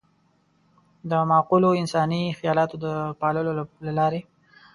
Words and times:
د 1.09 1.11
معقولو 1.29 1.69
انساني 1.81 2.21
خيالاتو 2.37 2.75
د 2.83 2.85
پاللو 3.19 3.51
له 3.85 3.91
لارې. 3.97 4.21